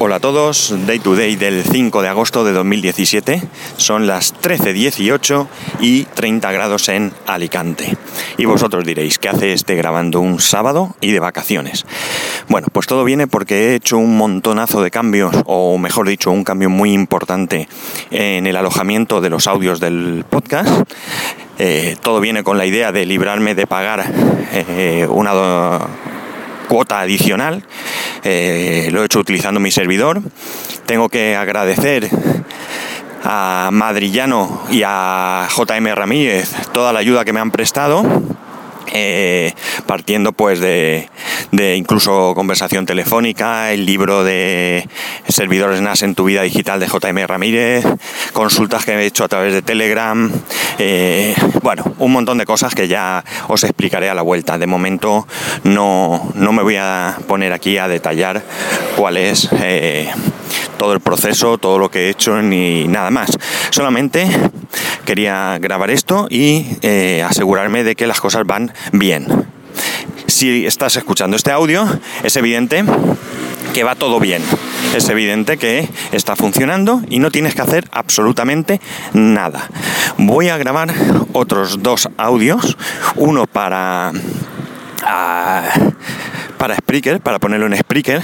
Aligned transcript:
Hola 0.00 0.16
a 0.16 0.20
todos, 0.20 0.72
Day 0.86 1.00
to 1.00 1.16
Day 1.16 1.34
del 1.34 1.64
5 1.64 2.02
de 2.02 2.08
agosto 2.08 2.44
de 2.44 2.52
2017. 2.52 3.42
Son 3.78 4.06
las 4.06 4.32
13.18 4.32 5.48
y 5.80 6.04
30 6.04 6.52
grados 6.52 6.88
en 6.88 7.12
Alicante. 7.26 7.96
Y 8.36 8.44
vosotros 8.44 8.84
diréis, 8.84 9.18
¿qué 9.18 9.28
hace 9.28 9.52
este 9.52 9.74
grabando 9.74 10.20
un 10.20 10.38
sábado 10.38 10.94
y 11.00 11.10
de 11.10 11.18
vacaciones? 11.18 11.84
Bueno, 12.48 12.68
pues 12.72 12.86
todo 12.86 13.02
viene 13.02 13.26
porque 13.26 13.72
he 13.72 13.74
hecho 13.74 13.98
un 13.98 14.16
montonazo 14.16 14.82
de 14.82 14.92
cambios, 14.92 15.34
o 15.46 15.78
mejor 15.78 16.06
dicho, 16.06 16.30
un 16.30 16.44
cambio 16.44 16.70
muy 16.70 16.92
importante 16.92 17.68
en 18.12 18.46
el 18.46 18.56
alojamiento 18.56 19.20
de 19.20 19.30
los 19.30 19.48
audios 19.48 19.80
del 19.80 20.24
podcast. 20.30 20.88
Eh, 21.58 21.96
todo 22.00 22.20
viene 22.20 22.44
con 22.44 22.56
la 22.56 22.66
idea 22.66 22.92
de 22.92 23.04
librarme 23.04 23.56
de 23.56 23.66
pagar 23.66 24.04
eh, 24.52 25.08
una 25.10 25.32
cuota 26.68 27.00
adicional. 27.00 27.64
Eh, 28.30 28.90
lo 28.90 29.00
he 29.00 29.06
hecho 29.06 29.20
utilizando 29.20 29.58
mi 29.58 29.70
servidor. 29.70 30.20
Tengo 30.84 31.08
que 31.08 31.34
agradecer 31.34 32.10
a 33.24 33.70
Madrillano 33.72 34.64
y 34.70 34.82
a 34.84 35.48
JM 35.56 35.94
Ramírez 35.94 36.52
toda 36.72 36.92
la 36.92 36.98
ayuda 36.98 37.24
que 37.24 37.32
me 37.32 37.40
han 37.40 37.50
prestado. 37.50 38.04
Eh, 38.92 39.52
partiendo 39.86 40.32
pues 40.32 40.60
de, 40.60 41.08
de, 41.52 41.76
incluso 41.76 42.32
conversación 42.34 42.86
telefónica, 42.86 43.72
el 43.72 43.86
libro 43.86 44.24
de 44.24 44.88
servidores 45.28 45.80
NAS 45.80 46.02
en 46.02 46.14
tu 46.14 46.24
vida 46.24 46.42
digital 46.42 46.80
de 46.80 46.86
JM 46.86 47.26
Ramírez, 47.26 47.84
consultas 48.32 48.84
que 48.84 48.92
he 48.92 49.06
hecho 49.06 49.24
a 49.24 49.28
través 49.28 49.52
de 49.52 49.62
Telegram, 49.62 50.30
eh, 50.78 51.34
bueno, 51.62 51.84
un 51.98 52.12
montón 52.12 52.38
de 52.38 52.46
cosas 52.46 52.74
que 52.74 52.88
ya 52.88 53.24
os 53.48 53.64
explicaré 53.64 54.08
a 54.10 54.14
la 54.14 54.22
vuelta. 54.22 54.58
De 54.58 54.66
momento 54.66 55.26
no, 55.64 56.30
no 56.34 56.52
me 56.52 56.62
voy 56.62 56.76
a 56.76 57.18
poner 57.26 57.52
aquí 57.52 57.78
a 57.78 57.88
detallar 57.88 58.42
cuál 58.96 59.16
es 59.16 59.48
eh, 59.60 60.10
todo 60.78 60.92
el 60.92 61.00
proceso, 61.00 61.58
todo 61.58 61.78
lo 61.78 61.90
que 61.90 62.06
he 62.06 62.10
hecho 62.10 62.40
ni 62.42 62.86
nada 62.88 63.10
más. 63.10 63.30
Solamente 63.70 64.28
quería 65.04 65.58
grabar 65.60 65.90
esto 65.90 66.26
y 66.30 66.66
eh, 66.82 67.24
asegurarme 67.26 67.84
de 67.84 67.96
que 67.96 68.06
las 68.06 68.20
cosas 68.20 68.44
van 68.46 68.72
bien. 68.92 69.26
Si 70.26 70.66
estás 70.66 70.96
escuchando 70.96 71.36
este 71.36 71.50
audio, 71.50 71.86
es 72.22 72.36
evidente 72.36 72.84
que 73.72 73.84
va 73.84 73.94
todo 73.94 74.20
bien. 74.20 74.42
Es 74.94 75.08
evidente 75.08 75.56
que 75.56 75.88
está 76.12 76.36
funcionando 76.36 77.02
y 77.08 77.18
no 77.18 77.30
tienes 77.30 77.54
que 77.54 77.62
hacer 77.62 77.88
absolutamente 77.92 78.80
nada. 79.12 79.68
Voy 80.16 80.48
a 80.48 80.56
grabar 80.56 80.92
otros 81.32 81.82
dos 81.82 82.08
audios, 82.16 82.76
uno 83.16 83.46
para... 83.46 84.12
Ah, 85.02 85.62
para 86.58 86.74
Spreaker, 86.74 87.20
para 87.20 87.38
ponerlo 87.38 87.66
en 87.66 87.76
Spreaker, 87.76 88.22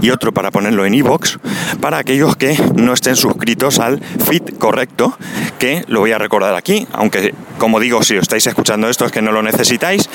y 0.00 0.10
otro 0.10 0.32
para 0.32 0.50
ponerlo 0.50 0.86
en 0.86 0.94
iVoox, 0.94 1.38
para 1.80 1.98
aquellos 1.98 2.36
que 2.36 2.56
no 2.74 2.92
estén 2.92 3.16
suscritos 3.16 3.78
al 3.78 4.00
feed 4.00 4.58
correcto, 4.58 5.16
que 5.58 5.84
lo 5.88 6.00
voy 6.00 6.12
a 6.12 6.18
recordar 6.18 6.54
aquí, 6.54 6.86
aunque 6.92 7.34
como 7.58 7.78
digo, 7.78 8.02
si 8.02 8.16
os 8.16 8.22
estáis 8.22 8.46
escuchando 8.46 8.88
esto 8.88 9.04
es 9.04 9.12
que 9.12 9.22
no 9.22 9.30
lo 9.30 9.42
necesitáis, 9.42 10.08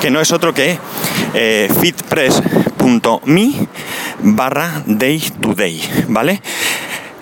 que 0.00 0.10
no 0.10 0.20
es 0.20 0.32
otro 0.32 0.54
que 0.54 0.78
eh, 1.34 1.68
feedpress.me 1.80 3.68
barra 4.22 4.82
day 4.86 5.20
to 5.40 5.54
day, 5.54 5.82
¿vale? 6.08 6.40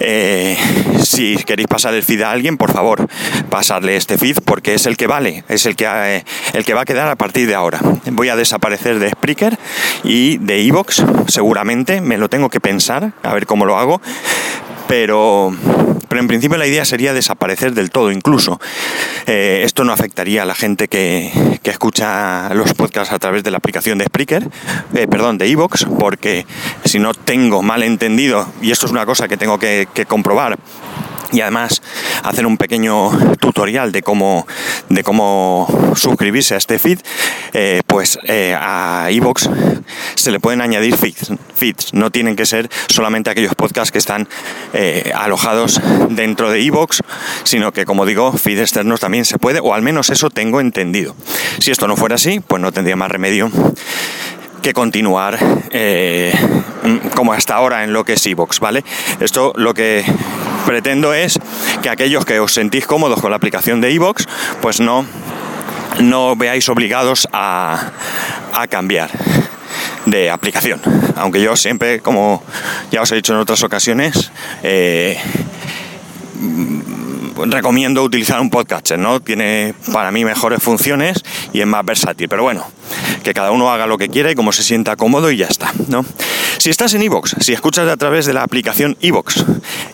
Eh, 0.05 0.57
si 1.03 1.37
queréis 1.37 1.69
pasar 1.69 1.95
el 1.95 2.03
feed 2.03 2.23
a 2.23 2.33
alguien, 2.33 2.57
por 2.57 2.73
favor, 2.73 3.09
pasarle 3.51 3.97
este 3.97 4.19
feed 4.19 4.39
porque 4.45 4.75
es 4.75 4.87
el 4.87 4.97
que 4.97 5.07
vale, 5.07 5.45
es 5.49 5.65
el 5.67 5.77
que, 5.77 5.87
eh, 5.87 6.25
el 6.55 6.65
que 6.65 6.75
va 6.75 6.83
a 6.83 6.85
quedar 6.85 7.09
a 7.09 7.17
partir 7.17 7.47
de 7.47 7.55
ahora. 7.55 7.79
Voy 8.11 8.29
a 8.29 8.37
desaparecer 8.37 8.99
de 8.99 9.11
Spreaker 9.11 9.59
y 10.03 10.39
de 10.39 10.61
Evox, 10.67 11.05
seguramente, 11.29 12.01
me 12.01 12.19
lo 12.19 12.29
tengo 12.29 12.51
que 12.51 12.61
pensar, 12.61 13.13
a 13.23 13.33
ver 13.33 13.47
cómo 13.47 13.65
lo 13.65 13.79
hago, 13.79 14.01
pero, 14.89 15.55
pero 16.13 16.21
en 16.21 16.29
principio 16.29 16.59
la 16.59 16.67
idea 16.67 16.85
sería 16.85 17.15
desaparecer 17.15 17.73
del 17.73 17.91
todo 17.91 18.13
incluso. 18.13 18.61
Eh, 19.25 19.63
esto 19.65 19.83
no 19.83 19.95
afectaría 19.95 20.43
a 20.43 20.45
la 20.45 20.55
gente 20.55 20.87
que, 20.87 21.33
que, 21.63 21.71
escucha 21.71 22.53
los 22.53 22.75
podcasts 22.75 23.15
a 23.15 23.19
través 23.19 23.43
de 23.45 23.51
la 23.51 23.57
aplicación 23.57 23.97
de 23.97 24.05
Spreaker, 24.05 24.47
eh, 24.93 25.07
perdón, 25.09 25.39
de 25.39 25.47
Evox, 25.47 25.87
porque 25.99 26.45
si 26.85 26.99
no 26.99 27.15
tengo 27.15 27.63
mal 27.63 27.83
entendido, 27.83 28.47
y 28.61 28.73
esto 28.73 28.85
es 28.85 28.93
una 28.93 29.07
cosa 29.07 29.27
que 29.27 29.39
tengo 29.39 29.59
que, 29.59 29.89
que 29.95 30.05
comprobar, 30.05 30.59
y 31.33 31.41
además 31.41 31.83
hacer 32.23 32.47
un 32.47 32.59
pequeño 32.59 33.11
tutorial 33.39 33.91
de 33.91 34.03
cómo, 34.03 34.47
de 34.89 35.03
cómo 35.03 35.67
suscribirse 35.97 36.55
a 36.55 36.59
este 36.59 36.79
feed, 36.79 37.01
eh, 37.53 37.81
pues 37.87 38.19
eh, 38.25 38.57
a 38.59 39.09
iVoox 39.11 39.49
se 40.15 40.31
le 40.31 40.41
pueden 40.41 40.61
añadir 40.61 40.97
feeds, 40.97 41.33
feeds, 41.55 41.95
no 41.95 42.11
tienen 42.11 42.37
que 42.37 42.47
ser 42.47 42.69
solamente 42.89 43.31
aquellos 43.31 43.55
podcasts 43.55 43.91
que 43.91 43.99
están 43.99 44.29
eh, 44.73 45.11
alojados 45.15 45.81
dentro 46.11 46.51
de 46.51 46.61
iVoox, 46.61 47.01
sino 47.45 47.73
que 47.73 47.85
como 47.85 48.07
digo, 48.07 48.33
feeds 48.33 48.61
externos 48.61 49.01
también 49.01 49.25
se 49.25 49.39
puede, 49.39 49.61
o 49.61 49.75
al 49.75 49.83
menos 49.83 50.11
eso 50.11 50.31
tengo 50.31 50.61
entendido. 50.61 51.17
Si 51.59 51.71
esto 51.71 51.89
no 51.89 51.97
fuera 51.97 52.17
así, 52.17 52.41
pues 52.41 52.61
no 52.61 52.73
tendría 52.73 52.97
más 52.97 53.11
remedio 53.11 53.51
que 54.63 54.73
continuar 54.73 55.39
como 57.17 57.33
hasta 57.33 57.57
ahora 57.57 57.83
en 57.83 57.93
lo 57.93 58.05
que 58.05 58.13
es 58.13 58.27
iVoox, 58.27 58.61
¿vale? 58.61 58.85
Esto 59.21 59.53
lo 59.57 59.75
que 59.75 60.05
pretendo 60.67 61.15
es 61.15 61.39
que 61.83 61.91
aquellos 61.91 62.25
que 62.25 62.41
os 62.41 62.53
sentís 62.53 62.87
cómodos 62.87 63.21
con 63.21 63.31
la 63.31 63.37
aplicación 63.37 63.81
de 63.81 63.91
iVoox, 63.93 64.27
pues 64.61 64.81
no, 64.81 65.05
no 66.01 66.37
veáis 66.37 66.69
obligados 66.69 67.29
a, 67.33 67.93
a 68.53 68.67
cambiar 68.67 69.11
de 70.07 70.31
aplicación. 70.31 70.81
Aunque 71.17 71.41
yo 71.41 71.57
siempre, 71.57 72.01
como 72.01 72.43
ya 72.91 73.03
os 73.03 73.13
he 73.13 73.17
dicho 73.17 73.33
en 73.33 73.41
otras 73.41 73.63
ocasiones, 73.63 74.31
eh, 74.63 75.19
recomiendo 77.47 78.03
utilizar 78.03 78.41
un 78.41 78.51
podcatcher, 78.51 78.99
¿no? 78.99 79.21
Tiene 79.21 79.75
para 79.93 80.11
mí 80.11 80.25
mejores 80.25 80.63
funciones 80.63 81.23
y 81.53 81.61
es 81.61 81.67
más 81.67 81.85
versátil. 81.85 82.29
Pero 82.29 82.43
bueno, 82.43 82.67
que 83.23 83.35
cada 83.35 83.51
uno 83.51 83.71
haga 83.71 83.87
lo 83.87 83.99
que 83.99 84.09
quiera 84.09 84.31
y 84.31 84.35
como 84.35 84.53
se 84.53 84.63
sienta 84.63 84.97
cómodo 84.97 85.31
y 85.31 85.37
ya 85.37 85.47
está, 85.47 85.73
¿no? 85.89 86.05
Si 86.63 86.71
estás 86.71 86.95
en 86.95 87.03
iVoox, 87.03 87.35
si 87.41 87.53
escuchas 87.53 87.89
a 87.89 87.97
través 87.97 88.25
de 88.25 88.33
la 88.33 88.45
aplicación 88.45 88.97
iVoox 89.01 89.43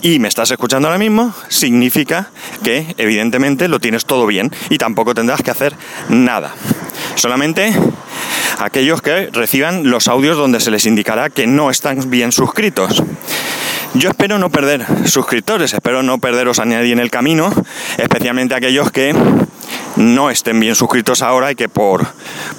y 0.03 0.19
me 0.19 0.29
estás 0.29 0.51
escuchando 0.51 0.87
ahora 0.87 0.99
mismo, 0.99 1.33
significa 1.49 2.29
que 2.63 2.95
evidentemente 2.99 3.69
lo 3.69 3.81
tienes 3.81 4.05
todo 4.05 4.27
bien 4.27 4.53
y 4.69 4.77
tampoco 4.77 5.15
tendrás 5.15 5.41
que 5.41 5.51
hacer 5.51 5.75
nada. 6.11 6.55
Solamente 7.15 7.73
aquellos 8.59 9.01
que 9.01 9.31
reciban 9.33 9.89
los 9.89 10.09
audios 10.09 10.37
donde 10.37 10.61
se 10.61 10.71
les 10.71 10.85
indicará 10.85 11.31
que 11.31 11.47
no 11.47 11.71
están 11.71 12.11
bien 12.11 12.33
suscritos. 12.33 13.03
Yo 13.95 14.11
espero 14.11 14.39
no 14.39 14.51
perder 14.51 14.85
suscriptores, 15.09 15.73
espero 15.73 16.03
no 16.03 16.19
perderos 16.19 16.59
a 16.59 16.67
nadie 16.67 16.93
en 16.93 16.99
el 16.99 17.11
camino, 17.11 17.51
especialmente 17.97 18.55
aquellos 18.55 18.93
que 18.93 19.15
no 19.97 20.29
estén 20.29 20.61
bien 20.61 20.75
suscritos 20.75 21.23
ahora 21.23 21.51
y 21.51 21.55
que 21.55 21.71
por, 21.71 22.07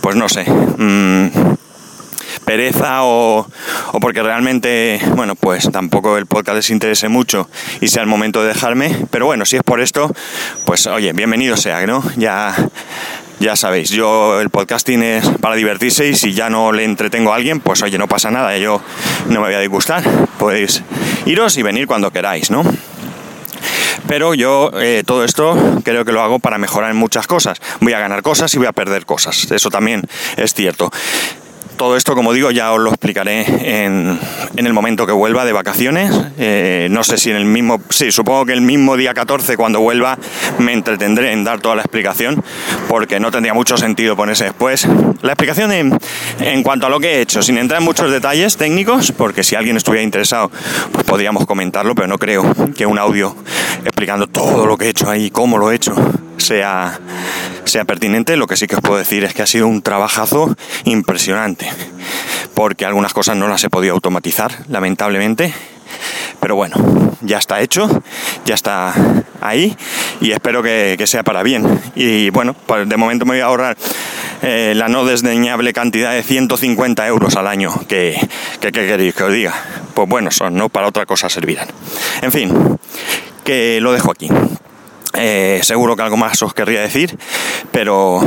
pues 0.01 0.15
no 0.15 0.27
sé, 0.29 0.45
mmm, 0.49 1.58
pereza 2.49 3.03
o, 3.03 3.47
o, 3.91 3.99
porque 3.99 4.23
realmente, 4.23 4.99
bueno, 5.15 5.35
pues 5.35 5.69
tampoco 5.71 6.17
el 6.17 6.25
podcast 6.25 6.55
les 6.55 6.71
interese 6.71 7.07
mucho 7.07 7.47
y 7.79 7.89
sea 7.89 8.01
el 8.01 8.09
momento 8.09 8.41
de 8.41 8.47
dejarme. 8.47 9.05
Pero 9.11 9.27
bueno, 9.27 9.45
si 9.45 9.57
es 9.57 9.61
por 9.61 9.79
esto, 9.79 10.11
pues 10.65 10.87
oye, 10.87 11.13
bienvenido 11.13 11.55
sea, 11.57 11.85
¿no? 11.85 12.03
Ya 12.17 12.55
ya 13.39 13.55
sabéis, 13.55 13.91
yo 13.91 14.41
el 14.41 14.49
podcasting 14.49 15.03
es 15.03 15.29
para 15.39 15.53
divertirse 15.53 16.07
y 16.07 16.15
si 16.15 16.33
ya 16.33 16.49
no 16.49 16.71
le 16.71 16.85
entretengo 16.85 17.31
a 17.31 17.35
alguien, 17.35 17.59
pues 17.59 17.83
oye, 17.83 17.99
no 17.99 18.07
pasa 18.07 18.31
nada, 18.31 18.57
yo 18.57 18.81
no 19.27 19.41
me 19.41 19.45
voy 19.45 19.53
a 19.53 19.59
disgustar. 19.59 20.01
Podéis 20.39 20.81
iros 21.27 21.55
y 21.55 21.61
venir 21.61 21.85
cuando 21.85 22.09
queráis, 22.09 22.49
¿no? 22.49 22.63
Pero 24.07 24.33
yo 24.33 24.71
eh, 24.81 25.03
todo 25.05 25.23
esto 25.23 25.55
creo 25.83 26.03
que 26.03 26.11
lo 26.11 26.23
hago 26.23 26.39
para 26.39 26.57
mejorar 26.57 26.89
en 26.89 26.97
muchas 26.97 27.27
cosas. 27.27 27.61
Voy 27.79 27.93
a 27.93 27.99
ganar 27.99 28.23
cosas 28.23 28.51
y 28.55 28.57
voy 28.57 28.65
a 28.65 28.71
perder 28.71 29.05
cosas. 29.05 29.51
Eso 29.51 29.69
también 29.69 30.01
es 30.35 30.55
cierto 30.55 30.91
todo 31.79 31.95
esto, 31.95 32.13
como 32.13 32.33
digo, 32.33 32.51
ya 32.51 32.73
os 32.73 32.79
lo 32.81 32.89
explicaré 32.89 33.45
en, 33.87 34.19
el 34.57 34.73
momento 34.73 35.07
que 35.07 35.13
vuelva 35.13 35.45
de 35.45 35.53
vacaciones. 35.53 36.11
Eh, 36.37 36.89
no 36.91 37.05
sé 37.05 37.17
si 37.17 37.29
en 37.29 37.37
el 37.37 37.45
mismo, 37.45 37.81
sí, 37.89 38.11
supongo 38.11 38.45
que 38.45 38.51
el 38.51 38.59
mismo 38.59 38.97
día 38.97 39.13
14, 39.13 39.55
cuando 39.55 39.79
vuelva, 39.79 40.17
me 40.57 40.73
entretendré 40.73 41.31
en 41.31 41.45
dar 41.45 41.61
toda 41.61 41.77
la 41.77 41.83
explicación, 41.83 42.43
porque 42.89 43.21
no 43.21 43.31
tendría 43.31 43.53
mucho 43.53 43.77
sentido 43.77 44.17
ponerse 44.17 44.43
después. 44.43 44.85
La 45.21 45.31
explicación 45.31 45.71
en, 45.71 45.97
en 46.41 46.63
cuanto 46.63 46.85
a 46.85 46.89
lo 46.89 46.99
que 46.99 47.15
he 47.15 47.21
hecho, 47.21 47.41
sin 47.41 47.57
entrar 47.57 47.79
en 47.79 47.85
muchos 47.85 48.11
detalles 48.11 48.57
técnicos, 48.57 49.13
porque 49.13 49.45
si 49.45 49.55
alguien 49.55 49.77
estuviera 49.77 50.03
interesado, 50.03 50.51
pues 50.91 51.05
podríamos 51.05 51.45
comentarlo, 51.45 51.95
pero 51.95 52.09
no 52.09 52.17
creo 52.17 52.43
que 52.75 52.85
un 52.85 52.99
audio 52.99 53.33
explicando 53.85 54.27
todo 54.27 54.65
lo 54.65 54.77
que 54.77 54.87
he 54.87 54.89
hecho 54.89 55.09
ahí, 55.09 55.31
cómo 55.31 55.57
lo 55.57 55.71
he 55.71 55.75
hecho, 55.75 55.95
sea, 56.49 56.99
sea 57.69 57.85
pertinente. 57.85 58.35
Lo 58.35 58.47
que 58.47 58.57
sí 58.57 58.67
que 58.67 58.75
os 58.75 58.81
puedo 58.81 58.97
decir 58.97 59.23
es 59.23 59.33
que 59.33 59.41
ha 59.41 59.47
sido 59.47 59.67
un 59.67 59.81
trabajazo 59.81 60.55
impresionante, 60.85 61.69
porque 62.53 62.85
algunas 62.85 63.13
cosas 63.13 63.37
no 63.37 63.47
las 63.47 63.63
he 63.63 63.69
podido 63.69 63.93
automatizar, 63.93 64.51
lamentablemente. 64.67 65.53
Pero 66.39 66.55
bueno, 66.55 66.75
ya 67.21 67.37
está 67.37 67.61
hecho, 67.61 68.01
ya 68.45 68.55
está 68.55 68.93
ahí 69.41 69.75
y 70.21 70.31
espero 70.31 70.63
que, 70.63 71.01
sea 71.05 71.23
para 71.23 71.43
bien. 71.43 71.81
Y 71.95 72.29
bueno, 72.29 72.53
pues 72.53 72.87
de 72.87 72.97
momento 72.97 73.25
me 73.25 73.33
voy 73.33 73.41
a 73.41 73.45
ahorrar 73.45 73.77
eh, 74.41 74.73
la 74.75 74.87
no 74.87 75.05
desdeñable 75.05 75.73
cantidad 75.73 76.13
de 76.13 76.23
150 76.23 77.05
euros 77.07 77.35
al 77.35 77.47
año. 77.47 77.73
Que, 77.87 78.17
que, 78.61 78.71
queréis 78.71 79.13
que 79.13 79.23
os 79.23 79.33
diga? 79.33 79.53
Pues 79.93 80.07
bueno, 80.07 80.31
son, 80.31 80.55
no 80.55 80.69
para 80.69 80.87
otra 80.87 81.05
cosa 81.05 81.29
servirán. 81.29 81.67
En 82.21 82.31
fin, 82.31 82.77
que 83.43 83.79
lo 83.81 83.91
dejo 83.91 84.11
aquí. 84.11 84.29
Eh, 85.21 85.59
seguro 85.63 85.95
que 85.95 86.01
algo 86.01 86.15
más 86.15 86.41
os 86.41 86.53
querría 86.53 86.81
decir, 86.81 87.17
pero 87.71 88.21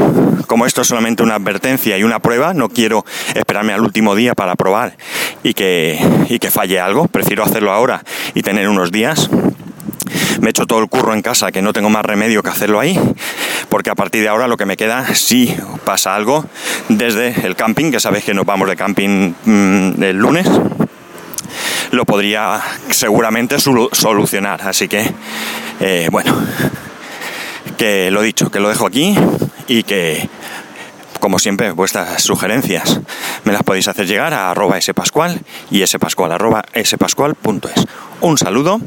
como 0.47 0.67
esto 0.67 0.83
es 0.83 0.89
solamente 0.89 1.23
una 1.23 1.37
advertencia 1.37 1.97
y 1.97 2.05
una 2.05 2.21
prueba, 2.21 2.53
no 2.53 2.69
quiero 2.69 3.05
esperarme 3.35 3.73
al 3.73 3.81
último 3.81 4.15
día 4.15 4.35
para 4.35 4.57
probar 4.57 4.97
y 5.43 5.55
que, 5.55 5.99
y 6.29 6.39
que 6.39 6.51
falle 6.51 6.81
algo. 6.81 7.09
Prefiero 7.09 7.45
hacerlo 7.45 7.73
ahora 7.73 8.05
y 8.35 8.43
tener 8.43 8.69
unos 8.69 8.93
días 8.93 9.31
me 10.41 10.49
he 10.49 10.51
hecho 10.51 10.67
todo 10.67 10.81
el 10.81 10.89
curro 10.89 11.15
en 11.15 11.23
casa, 11.23 11.53
que 11.53 11.63
no 11.63 11.73
tengo 11.73 11.89
más 11.89 12.05
remedio 12.05 12.43
que 12.43 12.51
hacerlo 12.51 12.81
ahí, 12.81 12.99
porque 13.69 13.91
a 13.91 13.95
partir 13.95 14.23
de 14.23 14.29
ahora 14.29 14.49
lo 14.49 14.57
que 14.57 14.67
me 14.67 14.77
queda, 14.77 15.15
si 15.15 15.55
pasa 15.85 16.15
algo, 16.15 16.45
desde 16.89 17.47
el 17.47 17.55
camping, 17.57 17.93
que 17.93 18.01
sabéis 18.01 18.25
que 18.25 18.35
nos 18.35 18.45
vamos 18.45 18.69
de 18.69 18.77
camping 18.77 19.35
mm, 19.45 20.03
el 20.03 20.17
lunes, 20.17 20.49
lo 21.93 22.05
podría 22.05 22.61
seguramente 22.91 23.59
solucionar. 23.59 24.63
Así 24.63 24.89
que, 24.89 25.09
eh, 25.81 26.09
bueno, 26.11 26.35
que 27.83 28.13
lo 28.13 28.23
dicho, 28.23 28.49
que 28.49 28.61
lo 28.61 28.69
dejo 28.69 28.87
aquí 28.87 29.17
y 29.67 29.83
que 29.83 30.29
como 31.19 31.41
siempre, 31.41 31.73
vuestras 31.73 32.23
sugerencias 32.23 33.01
me 33.43 33.53
las 33.53 33.65
podéis 33.65 33.89
hacer 33.89 34.07
llegar 34.07 34.33
a 34.35 34.53
arroba 34.53 34.81
spascual 34.81 35.41
y 35.69 35.85
spascual 35.85 36.31
arroba 36.31 36.65
spascual.es. 36.81 37.87
Un 38.21 38.39
saludo 38.39 38.81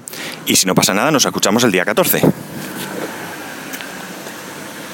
y 0.45 0.55
si 0.55 0.65
no 0.65 0.75
pasa 0.75 0.93
nada 0.93 1.11
nos 1.11 1.25
escuchamos 1.25 1.65
el 1.65 1.73
día 1.73 1.83
14. 1.83 2.21